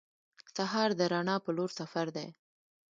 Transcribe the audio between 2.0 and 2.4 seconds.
دی.